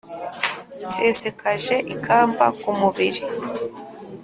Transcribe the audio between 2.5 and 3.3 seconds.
ku mubiri,